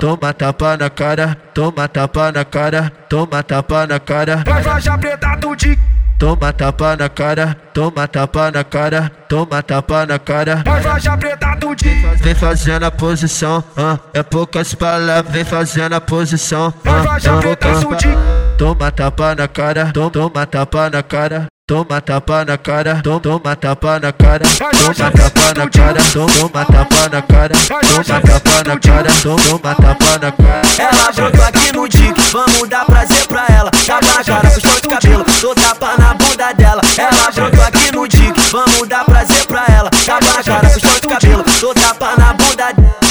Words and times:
Toma 0.00 0.34
tapa 0.34 0.76
na 0.76 0.90
cara, 0.90 1.36
toma 1.54 1.86
tapa 1.86 2.32
na 2.32 2.44
cara, 2.44 2.90
toma 3.08 3.40
tapa 3.40 3.86
na 3.86 4.00
cara. 4.00 4.42
Vai 4.44 4.62
faixa 4.64 4.98
preta 4.98 5.36
do 5.36 5.54
Dick. 5.54 5.80
Toma 6.18 6.52
tapa 6.52 6.96
na 6.96 7.08
cara, 7.08 7.56
toma 7.72 8.08
tapa 8.08 8.50
na 8.50 8.64
cara, 8.64 9.08
toma 9.28 9.62
tapa 9.62 10.04
na 10.06 10.18
cara. 10.18 10.62
Vai 10.64 10.82
faixa 10.82 11.16
preta 11.16 11.54
do 11.54 11.72
Dick. 11.76 12.02
Vem 12.16 12.34
fazendo 12.34 12.84
a 12.84 12.90
posição, 12.90 13.62
ah, 13.76 13.98
é 14.12 14.24
poucas 14.24 14.74
palavras, 14.74 15.32
vem 15.32 15.44
fazendo 15.44 15.92
a 15.94 16.00
posição. 16.00 16.74
Ah, 16.84 17.04
ah. 17.14 17.80
do 17.80 17.94
Dick. 17.94 18.18
Toma 18.58 18.90
tapa 18.90 19.36
na 19.36 19.46
cara, 19.46 19.92
tom- 19.92 20.10
toma 20.10 20.44
tapa 20.46 20.90
na 20.90 21.00
cara. 21.00 21.46
Toma 21.68 22.00
tapa 22.00 22.46
na 22.46 22.56
cara, 22.56 23.02
tom- 23.02 23.20
toma 23.20 23.54
tapa 23.54 24.00
na 24.00 24.10
cara, 24.10 24.40
toma 24.80 25.10
tapa 25.10 25.52
na 25.54 25.68
cara, 25.68 26.00
tom- 26.14 26.26
toma 26.26 26.64
tapa 26.64 27.08
na 27.12 27.20
cara, 27.20 27.54
toma 27.82 28.20
tapa 28.22 28.64
na 28.64 28.78
cara, 28.80 29.10
tom- 29.22 29.36
toma 29.36 29.74
tapa 29.74 30.18
na 30.18 30.32
cara. 30.32 30.62
Ela 30.78 31.12
brotou 31.12 31.44
aqui 31.44 31.72
no 31.76 31.86
dick, 31.86 32.18
vamos 32.32 32.68
dar 32.70 32.86
prazer 32.86 33.26
pra 33.26 33.44
ela. 33.50 33.70
Tapa 33.86 34.06
na 34.06 34.24
cara, 34.24 34.50
puxão 34.50 34.74
de 34.80 34.88
cabelo, 34.88 35.24
tô 35.42 35.54
tapa 35.54 35.94
na 35.98 36.14
bunda 36.14 36.52
dela. 36.54 36.80
Ela 36.96 37.30
brotou 37.32 37.62
aqui 37.62 37.92
no 37.92 38.08
dick, 38.08 38.40
vamos 38.50 38.88
dar 38.88 39.04
prazer 39.04 39.44
pra 39.46 39.64
ela. 39.68 39.90
Tapa 40.06 40.24
na 40.38 40.42
cara, 40.42 40.68
puxão 40.70 40.94
de 41.02 41.08
cabelo, 41.08 41.44
tô 41.60 41.74
tapa 41.74 42.16
na. 42.16 42.17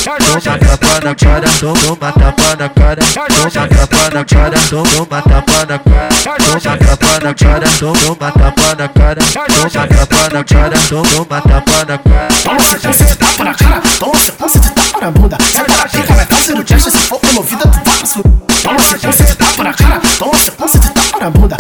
Toma 0.08 0.58
tapa 0.58 1.00
na 1.04 1.14
cara, 1.16 1.48
tom- 1.60 1.74
toma 1.76 2.12
tapa 2.14 2.56
na 2.58 2.70
cara, 2.70 3.02
toma 3.04 3.68
tapa 3.68 4.10
na 4.14 4.24
cara, 4.24 4.58
tom- 4.70 4.84
toma 4.86 5.22
tapa 5.22 5.66
na 5.68 5.80
cara, 5.80 6.10
toma 6.40 6.78
tapa 6.78 7.20
na 7.20 7.34
cara, 7.34 7.68
tom- 7.78 7.94
toma 7.94 8.32
tapa 8.32 8.76
na 8.78 8.88
cara, 8.88 9.22
toma 9.26 9.70
tapa 9.70 10.30
na 10.34 10.44
cara, 10.46 10.78
tom- 10.88 11.04
toma 11.04 11.42
tapa 11.42 11.86
na 11.86 11.98
cara. 11.98 12.28
Toma 12.42 12.58
de 12.80 13.16
tapa 13.18 13.44
na 13.44 13.54
cara, 13.54 13.82
toma 14.00 14.16
de 14.16 14.32
tapa 14.72 15.02
na 15.02 15.12
bunda. 15.12 15.38
Senta 15.52 15.76
na 15.76 15.86
pica, 15.90 16.14
vai 16.14 16.26
fazendo 16.26 16.64
teste, 16.64 16.90
se 16.92 16.98
for 17.00 17.20
promovida, 17.20 17.64
tu 17.64 17.80
pro 17.82 18.24
Toma 18.64 18.78
de 18.78 19.36
tapa 19.36 19.64
na 19.64 19.74
cara, 19.74 20.02
toma 20.18 20.38
de 20.38 20.52
tapa 20.90 21.20
na 21.20 21.30
bunda. 21.30 21.57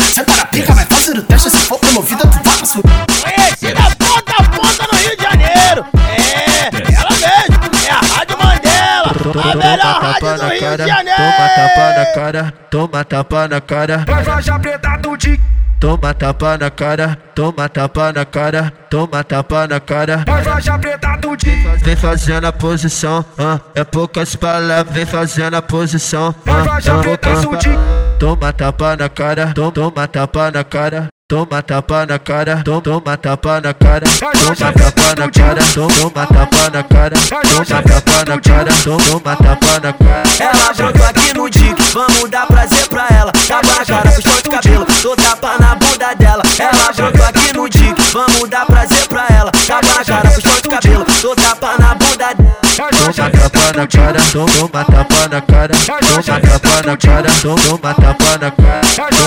Mandela, 9.33 9.64
a 9.64 9.67
melhor 9.67 10.02
rádio 10.02 10.38
do 10.38 10.47
Rio 10.47 10.78
de 10.78 10.88
Janeiro. 10.88 11.17
toma 11.17 11.50
tapa 11.56 11.94
na 11.97 12.06
cara, 12.06 12.53
toma 12.70 13.06
tapa 13.06 13.47
na 13.47 13.61
cara, 13.61 14.06
Vai 14.08 14.23
faixa 14.23 14.59
preta 14.59 14.97
do 14.97 15.17
Dick. 15.17 15.42
toma 15.80 16.14
tapa 16.14 16.58
na 16.58 16.70
cara, 16.70 17.17
toma 17.36 17.70
tapa 17.70 18.14
na 18.14 18.25
cara, 18.25 18.73
toma 18.89 19.23
tapa 19.23 19.67
na 19.67 19.80
cara. 19.80 20.23
Vai 20.25 20.44
faixa 20.44 20.78
preta 20.80 21.17
do 21.17 21.36
Dick. 21.36 21.67
Vem 21.83 21.95
fazendo 21.95 22.45
a 22.45 22.52
posição, 22.52 23.25
ah, 23.38 23.59
é 23.75 23.83
poucas 23.83 24.36
palavras, 24.36 24.94
vem 24.94 25.05
fazendo 25.05 25.55
a 25.55 25.61
posição. 25.61 26.33
Vai 26.45 26.61
ah, 26.61 26.78
ah. 26.78 27.42
do 27.42 27.58
Dick. 27.58 27.78
Toma 28.20 28.52
tapa 28.52 28.95
na 28.95 29.09
cara, 29.09 29.53
tom- 29.53 29.72
toma 29.72 30.08
tapa 30.08 30.50
na 30.52 30.64
cara. 30.64 31.08
Toma 31.30 31.61
tapa 31.61 32.06
na 32.06 32.17
cara, 32.17 32.64
tom- 32.64 32.80
toma 32.80 33.17
tapa 33.17 33.59
na 33.59 33.73
cara, 33.73 34.06
toma 34.08 34.56
tapa 34.72 35.14
na 35.20 35.30
cara, 35.30 35.61
tom- 35.73 35.88
toma 35.89 36.25
tapa 36.25 36.70
na 36.72 36.83
cara, 36.83 37.16
toma 37.20 37.66
tapa 37.83 38.25
na 38.25 38.39
cara, 38.39 38.72
tom- 38.81 38.97
toma 38.97 39.36
tapa 39.36 39.80
na 39.83 39.92
cara. 39.92 40.23
Ela 40.39 40.73
brotou 40.73 41.05
aqui 41.05 41.33
no 41.33 41.50
dick, 41.50 41.75
vamos 41.92 42.30
dar 42.30 42.48
prazer 42.48 42.88
pra 42.88 43.08
ela. 43.09 43.33
Tapa 43.45 43.67
na 43.67 43.86
cara, 43.86 44.09
puxão 44.09 44.36
de 44.38 44.50
cabelo, 44.50 44.86
tô 45.02 45.16
tapa 45.17 45.58
na 45.59 45.75
bunda 45.75 46.14
dela. 46.16 46.44
Ela 46.58 46.94
brotou 46.95 47.25
aqui 47.25 47.53
no 47.53 47.67
dick, 47.70 48.02
vamos 48.14 48.50
dar 48.50 48.66
prazer 48.66 49.08
pra 49.09 49.25
ela. 49.30 49.52
Tapa 49.52 49.86
na 49.98 50.05
cara, 50.05 50.30
puxão 50.31 50.55
de 50.61 50.70
cabelo, 50.70 51.05
tô 51.22 51.36
tapa 51.36 51.78
na 51.78 51.94
bunda 51.94 52.33
dela. 52.36 52.58
Toma 52.78 53.30
tapa 53.31 53.73
na 53.75 53.88
cara, 53.88 54.20
tom- 54.31 54.45
toma 54.45 54.86
tapa 54.86 55.28
na 55.28 55.42
cara, 55.42 55.73
toma 55.75 56.39
tapa 56.39 56.81
na 56.86 56.95
cara, 56.98 57.30
tom- 57.42 57.55
toma 57.55 57.94
tapa 57.94 58.38
na 58.39 58.52
cara, 58.52 58.81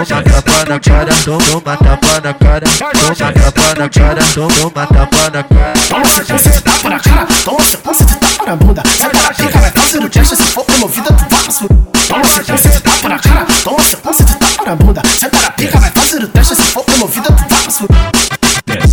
toma 0.04 0.22
tapa 0.22 0.64
na 0.68 0.80
cara, 0.80 1.12
tom- 1.24 1.38
toma 1.38 1.76
tapa 1.76 2.20
na 2.22 2.34
cara, 2.34 2.66
toma 2.70 3.32
tapa 3.32 3.74
na 3.78 3.88
cara, 3.88 4.22
tom- 4.34 4.48
toma 4.48 4.86
tapa 4.86 5.30
na 5.30 5.42
cara. 5.42 5.72
Toma 5.88 6.04
de 6.04 6.60
tapa 6.62 6.88
na 6.88 7.00
cara, 7.00 7.26
toma 7.44 7.64
de 7.66 7.76
tapa 7.76 8.46
na 8.46 8.56
bunda. 8.56 8.82
Senta 8.96 9.22
na 9.22 9.34
pica, 9.34 9.58
vai 9.58 9.70
fazendo 9.70 10.08
teste, 10.08 10.36
se 10.36 10.42
for 10.42 10.64
promovida, 10.64 11.06
tu 11.12 11.24
vai 11.28 11.42
pro 11.42 11.68
Toma 12.08 12.22
de 12.56 12.80
tapa 12.80 13.08
na 13.08 13.18
cara, 13.18 13.46
toma 13.62 13.82
de 13.82 13.96
tapa 13.96 14.64
na 14.66 14.76
bunda. 14.76 15.02
Senta 15.18 15.40
na 15.40 15.50
pica, 15.50 15.78
vai 15.78 15.90
fazendo 15.90 16.28
teste, 16.28 16.54
se 16.56 16.62
for 16.62 16.84
promovida, 16.84 17.26
tu 17.26 17.44
vai 17.48 17.62
pro 17.62 18.90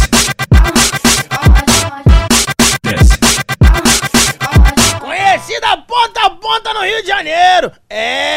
Conhecida 4.99 5.77
ponta 5.87 6.25
a 6.25 6.29
ponta 6.29 6.73
no 6.73 6.81
Rio 6.81 7.01
de 7.01 7.07
Janeiro. 7.07 7.71
É, 7.89 8.36